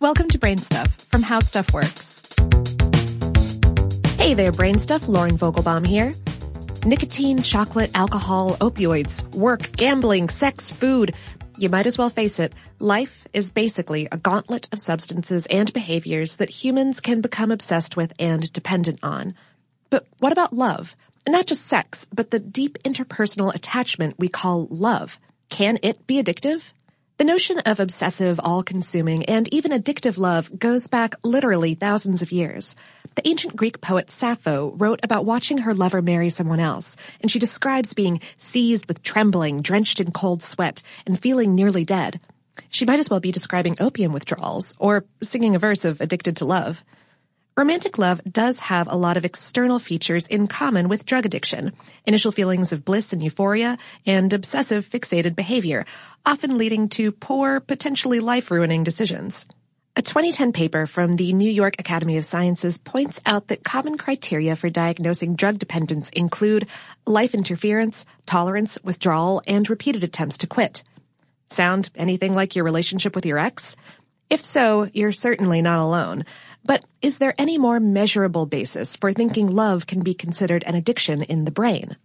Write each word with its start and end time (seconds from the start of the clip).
Welcome 0.00 0.28
to 0.28 0.38
Brain 0.38 0.58
Stuff 0.58 0.94
from 1.10 1.24
How 1.24 1.40
Stuff 1.40 1.72
Works. 1.74 2.22
Hey 4.16 4.34
there, 4.34 4.52
Brain 4.52 4.78
Stuff. 4.78 5.08
Lauren 5.08 5.36
Vogelbaum 5.36 5.84
here. 5.84 6.14
Nicotine, 6.86 7.42
chocolate, 7.42 7.90
alcohol, 7.96 8.54
opioids, 8.58 9.24
work, 9.34 9.72
gambling, 9.72 10.28
sex, 10.28 10.70
food. 10.70 11.16
You 11.56 11.68
might 11.68 11.88
as 11.88 11.98
well 11.98 12.10
face 12.10 12.38
it. 12.38 12.54
Life 12.78 13.26
is 13.32 13.50
basically 13.50 14.06
a 14.12 14.18
gauntlet 14.18 14.68
of 14.70 14.78
substances 14.78 15.46
and 15.46 15.72
behaviors 15.72 16.36
that 16.36 16.48
humans 16.48 17.00
can 17.00 17.20
become 17.20 17.50
obsessed 17.50 17.96
with 17.96 18.12
and 18.20 18.52
dependent 18.52 19.00
on. 19.02 19.34
But 19.90 20.06
what 20.20 20.30
about 20.30 20.52
love? 20.52 20.94
Not 21.28 21.48
just 21.48 21.66
sex, 21.66 22.06
but 22.14 22.30
the 22.30 22.38
deep 22.38 22.78
interpersonal 22.84 23.52
attachment 23.52 24.14
we 24.16 24.28
call 24.28 24.68
love. 24.70 25.18
Can 25.50 25.80
it 25.82 26.06
be 26.06 26.22
addictive? 26.22 26.70
The 27.18 27.24
notion 27.24 27.58
of 27.58 27.80
obsessive, 27.80 28.38
all-consuming, 28.38 29.24
and 29.24 29.52
even 29.52 29.72
addictive 29.72 30.18
love 30.18 30.56
goes 30.56 30.86
back 30.86 31.16
literally 31.24 31.74
thousands 31.74 32.22
of 32.22 32.30
years. 32.30 32.76
The 33.16 33.26
ancient 33.26 33.56
Greek 33.56 33.80
poet 33.80 34.08
Sappho 34.08 34.70
wrote 34.76 35.00
about 35.02 35.24
watching 35.24 35.58
her 35.58 35.74
lover 35.74 36.00
marry 36.00 36.30
someone 36.30 36.60
else, 36.60 36.96
and 37.20 37.28
she 37.28 37.40
describes 37.40 37.92
being 37.92 38.20
seized 38.36 38.86
with 38.86 39.02
trembling, 39.02 39.62
drenched 39.62 39.98
in 39.98 40.12
cold 40.12 40.42
sweat, 40.42 40.80
and 41.06 41.18
feeling 41.18 41.56
nearly 41.56 41.84
dead. 41.84 42.20
She 42.68 42.84
might 42.84 43.00
as 43.00 43.10
well 43.10 43.18
be 43.18 43.32
describing 43.32 43.74
opium 43.80 44.12
withdrawals, 44.12 44.76
or 44.78 45.04
singing 45.20 45.56
a 45.56 45.58
verse 45.58 45.84
of 45.84 46.00
Addicted 46.00 46.36
to 46.36 46.44
Love. 46.44 46.84
Romantic 47.58 47.98
love 47.98 48.20
does 48.22 48.60
have 48.60 48.86
a 48.86 48.94
lot 48.94 49.16
of 49.16 49.24
external 49.24 49.80
features 49.80 50.28
in 50.28 50.46
common 50.46 50.88
with 50.88 51.04
drug 51.04 51.26
addiction. 51.26 51.72
Initial 52.06 52.30
feelings 52.30 52.72
of 52.72 52.84
bliss 52.84 53.12
and 53.12 53.20
euphoria, 53.20 53.78
and 54.06 54.32
obsessive 54.32 54.88
fixated 54.88 55.34
behavior, 55.34 55.84
often 56.24 56.56
leading 56.56 56.88
to 56.90 57.10
poor, 57.10 57.58
potentially 57.58 58.20
life-ruining 58.20 58.84
decisions. 58.84 59.44
A 59.96 60.02
2010 60.02 60.52
paper 60.52 60.86
from 60.86 61.14
the 61.14 61.32
New 61.32 61.50
York 61.50 61.74
Academy 61.80 62.16
of 62.16 62.24
Sciences 62.24 62.78
points 62.78 63.20
out 63.26 63.48
that 63.48 63.64
common 63.64 63.98
criteria 63.98 64.54
for 64.54 64.70
diagnosing 64.70 65.34
drug 65.34 65.58
dependence 65.58 66.10
include 66.10 66.68
life 67.06 67.34
interference, 67.34 68.06
tolerance, 68.24 68.78
withdrawal, 68.84 69.42
and 69.48 69.68
repeated 69.68 70.04
attempts 70.04 70.38
to 70.38 70.46
quit. 70.46 70.84
Sound 71.48 71.90
anything 71.96 72.36
like 72.36 72.54
your 72.54 72.64
relationship 72.64 73.16
with 73.16 73.26
your 73.26 73.38
ex? 73.38 73.74
If 74.30 74.44
so, 74.44 74.88
you're 74.92 75.10
certainly 75.10 75.62
not 75.62 75.80
alone. 75.80 76.24
But 76.68 76.84
is 77.00 77.16
there 77.16 77.34
any 77.38 77.56
more 77.56 77.80
measurable 77.80 78.44
basis 78.44 78.94
for 78.94 79.10
thinking 79.14 79.46
love 79.46 79.86
can 79.86 80.00
be 80.00 80.12
considered 80.12 80.62
an 80.64 80.74
addiction 80.74 81.22
in 81.22 81.46
the 81.46 81.50
brain? 81.50 81.96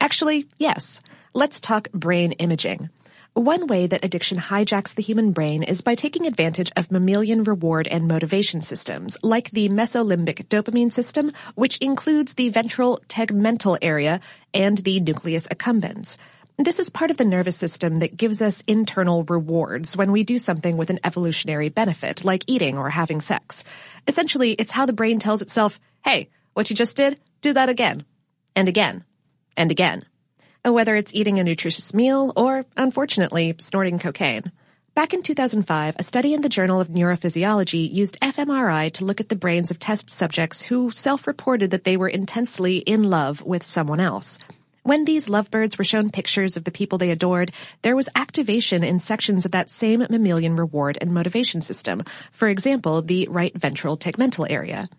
Actually, 0.00 0.46
yes. 0.56 1.02
Let's 1.32 1.60
talk 1.60 1.90
brain 1.90 2.30
imaging. 2.38 2.90
One 3.32 3.66
way 3.66 3.88
that 3.88 4.04
addiction 4.04 4.38
hijacks 4.38 4.94
the 4.94 5.02
human 5.02 5.32
brain 5.32 5.64
is 5.64 5.80
by 5.80 5.96
taking 5.96 6.28
advantage 6.28 6.70
of 6.76 6.92
mammalian 6.92 7.42
reward 7.42 7.88
and 7.88 8.06
motivation 8.06 8.62
systems, 8.62 9.18
like 9.24 9.50
the 9.50 9.68
mesolimbic 9.68 10.46
dopamine 10.46 10.92
system, 10.92 11.32
which 11.56 11.78
includes 11.78 12.34
the 12.34 12.50
ventral 12.50 13.00
tegmental 13.08 13.76
area 13.82 14.20
and 14.54 14.78
the 14.78 15.00
nucleus 15.00 15.48
accumbens. 15.48 16.18
This 16.56 16.78
is 16.78 16.88
part 16.88 17.10
of 17.10 17.16
the 17.16 17.24
nervous 17.24 17.56
system 17.56 17.96
that 17.96 18.16
gives 18.16 18.40
us 18.40 18.62
internal 18.68 19.24
rewards 19.24 19.96
when 19.96 20.12
we 20.12 20.22
do 20.22 20.38
something 20.38 20.76
with 20.76 20.88
an 20.88 21.00
evolutionary 21.02 21.68
benefit, 21.68 22.24
like 22.24 22.44
eating 22.46 22.78
or 22.78 22.90
having 22.90 23.20
sex. 23.20 23.64
Essentially, 24.06 24.52
it's 24.52 24.70
how 24.70 24.86
the 24.86 24.92
brain 24.92 25.18
tells 25.18 25.42
itself, 25.42 25.80
hey, 26.04 26.30
what 26.52 26.70
you 26.70 26.76
just 26.76 26.96
did, 26.96 27.18
do 27.40 27.52
that 27.54 27.68
again. 27.68 28.04
And 28.54 28.68
again. 28.68 29.02
And 29.56 29.72
again. 29.72 30.04
And 30.64 30.74
Whether 30.74 30.94
it's 30.94 31.12
eating 31.12 31.40
a 31.40 31.44
nutritious 31.44 31.92
meal 31.92 32.32
or, 32.36 32.64
unfortunately, 32.76 33.56
snorting 33.58 33.98
cocaine. 33.98 34.52
Back 34.94 35.12
in 35.12 35.24
2005, 35.24 35.96
a 35.98 36.02
study 36.04 36.34
in 36.34 36.40
the 36.40 36.48
Journal 36.48 36.80
of 36.80 36.86
Neurophysiology 36.86 37.92
used 37.92 38.16
fMRI 38.20 38.92
to 38.92 39.04
look 39.04 39.20
at 39.20 39.28
the 39.28 39.34
brains 39.34 39.72
of 39.72 39.80
test 39.80 40.08
subjects 40.08 40.62
who 40.62 40.92
self-reported 40.92 41.72
that 41.72 41.82
they 41.82 41.96
were 41.96 42.08
intensely 42.08 42.76
in 42.76 43.02
love 43.02 43.42
with 43.42 43.66
someone 43.66 43.98
else. 43.98 44.38
When 44.84 45.06
these 45.06 45.30
lovebirds 45.30 45.78
were 45.78 45.84
shown 45.84 46.10
pictures 46.10 46.58
of 46.58 46.64
the 46.64 46.70
people 46.70 46.98
they 46.98 47.10
adored, 47.10 47.52
there 47.80 47.96
was 47.96 48.10
activation 48.14 48.84
in 48.84 49.00
sections 49.00 49.46
of 49.46 49.50
that 49.52 49.70
same 49.70 50.00
mammalian 50.10 50.56
reward 50.56 50.98
and 51.00 51.10
motivation 51.10 51.62
system. 51.62 52.04
For 52.32 52.48
example, 52.48 53.00
the 53.00 53.26
right 53.28 53.56
ventral 53.56 53.96
tegmental 53.96 54.46
area. 54.48 54.90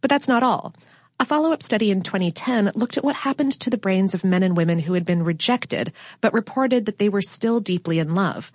But 0.00 0.08
that's 0.08 0.28
not 0.28 0.42
all. 0.42 0.74
A 1.20 1.26
follow-up 1.26 1.62
study 1.62 1.90
in 1.90 2.00
2010 2.00 2.72
looked 2.74 2.96
at 2.96 3.04
what 3.04 3.16
happened 3.16 3.52
to 3.60 3.68
the 3.68 3.76
brains 3.76 4.14
of 4.14 4.24
men 4.24 4.42
and 4.42 4.56
women 4.56 4.78
who 4.78 4.94
had 4.94 5.04
been 5.04 5.22
rejected, 5.22 5.92
but 6.22 6.32
reported 6.32 6.86
that 6.86 6.98
they 6.98 7.10
were 7.10 7.20
still 7.20 7.60
deeply 7.60 7.98
in 7.98 8.14
love. 8.14 8.50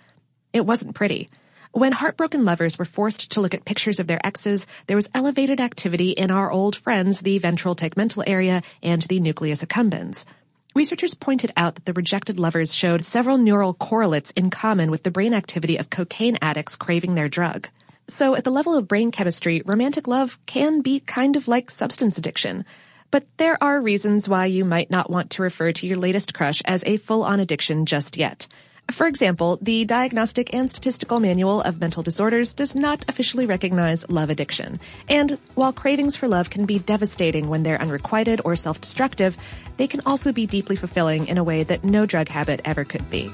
It 0.52 0.66
wasn't 0.66 0.96
pretty. 0.96 1.30
When 1.70 1.92
heartbroken 1.92 2.44
lovers 2.44 2.80
were 2.80 2.84
forced 2.84 3.30
to 3.30 3.40
look 3.40 3.54
at 3.54 3.64
pictures 3.64 4.00
of 4.00 4.08
their 4.08 4.24
exes, 4.26 4.66
there 4.88 4.96
was 4.96 5.10
elevated 5.14 5.60
activity 5.60 6.10
in 6.10 6.32
our 6.32 6.50
old 6.50 6.74
friends, 6.74 7.20
the 7.20 7.38
ventral 7.38 7.76
tegmental 7.76 8.24
area 8.26 8.60
and 8.82 9.02
the 9.02 9.20
nucleus 9.20 9.62
accumbens. 9.62 10.24
Researchers 10.74 11.14
pointed 11.14 11.52
out 11.56 11.76
that 11.76 11.84
the 11.84 11.92
rejected 11.92 12.36
lovers 12.36 12.74
showed 12.74 13.04
several 13.04 13.38
neural 13.38 13.74
correlates 13.74 14.32
in 14.32 14.50
common 14.50 14.90
with 14.90 15.04
the 15.04 15.10
brain 15.12 15.32
activity 15.32 15.76
of 15.76 15.88
cocaine 15.88 16.36
addicts 16.42 16.74
craving 16.74 17.14
their 17.14 17.28
drug. 17.28 17.68
So 18.08 18.34
at 18.34 18.42
the 18.42 18.50
level 18.50 18.76
of 18.76 18.88
brain 18.88 19.12
chemistry, 19.12 19.62
romantic 19.64 20.08
love 20.08 20.36
can 20.46 20.80
be 20.80 20.98
kind 20.98 21.36
of 21.36 21.46
like 21.46 21.70
substance 21.70 22.18
addiction. 22.18 22.64
But 23.12 23.24
there 23.36 23.56
are 23.62 23.80
reasons 23.80 24.28
why 24.28 24.46
you 24.46 24.64
might 24.64 24.90
not 24.90 25.08
want 25.08 25.30
to 25.30 25.42
refer 25.42 25.70
to 25.70 25.86
your 25.86 25.96
latest 25.96 26.34
crush 26.34 26.60
as 26.64 26.82
a 26.84 26.96
full-on 26.96 27.38
addiction 27.38 27.86
just 27.86 28.16
yet. 28.16 28.48
For 28.90 29.06
example, 29.06 29.58
the 29.60 29.84
Diagnostic 29.84 30.54
and 30.54 30.68
Statistical 30.70 31.18
Manual 31.18 31.62
of 31.62 31.80
Mental 31.80 32.02
Disorders 32.02 32.54
does 32.54 32.74
not 32.74 33.04
officially 33.08 33.46
recognize 33.46 34.08
love 34.08 34.30
addiction. 34.30 34.78
And 35.08 35.38
while 35.54 35.72
cravings 35.72 36.16
for 36.16 36.28
love 36.28 36.50
can 36.50 36.66
be 36.66 36.78
devastating 36.78 37.48
when 37.48 37.62
they're 37.62 37.80
unrequited 37.80 38.42
or 38.44 38.56
self-destructive, 38.56 39.36
they 39.78 39.86
can 39.86 40.02
also 40.06 40.32
be 40.32 40.46
deeply 40.46 40.76
fulfilling 40.76 41.28
in 41.28 41.38
a 41.38 41.44
way 41.44 41.64
that 41.64 41.82
no 41.82 42.06
drug 42.06 42.28
habit 42.28 42.60
ever 42.64 42.84
could 42.84 43.08
be. 43.10 43.32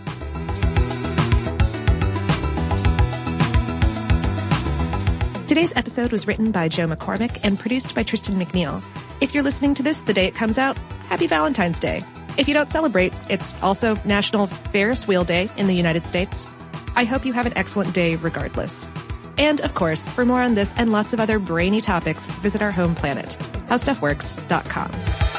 Today's 5.46 5.72
episode 5.74 6.12
was 6.12 6.28
written 6.28 6.52
by 6.52 6.68
Joe 6.68 6.86
McCormick 6.86 7.40
and 7.42 7.58
produced 7.58 7.94
by 7.94 8.04
Tristan 8.04 8.38
McNeil. 8.38 8.82
If 9.20 9.34
you're 9.34 9.42
listening 9.42 9.74
to 9.74 9.82
this 9.82 10.00
the 10.00 10.14
day 10.14 10.26
it 10.26 10.34
comes 10.36 10.58
out, 10.58 10.78
happy 11.08 11.26
Valentine's 11.26 11.80
Day. 11.80 12.02
If 12.36 12.48
you 12.48 12.54
don't 12.54 12.70
celebrate, 12.70 13.12
it's 13.28 13.60
also 13.62 13.96
National 14.04 14.46
Ferris 14.46 15.06
Wheel 15.06 15.24
Day 15.24 15.50
in 15.56 15.66
the 15.66 15.74
United 15.74 16.04
States. 16.04 16.46
I 16.96 17.04
hope 17.04 17.24
you 17.24 17.32
have 17.32 17.46
an 17.46 17.56
excellent 17.56 17.94
day 17.94 18.16
regardless. 18.16 18.88
And 19.38 19.60
of 19.60 19.74
course, 19.74 20.06
for 20.06 20.24
more 20.24 20.42
on 20.42 20.54
this 20.54 20.74
and 20.76 20.92
lots 20.92 21.12
of 21.12 21.20
other 21.20 21.38
brainy 21.38 21.80
topics, 21.80 22.26
visit 22.42 22.62
our 22.62 22.72
home 22.72 22.94
planet, 22.94 23.36
howstuffworks.com. 23.68 25.29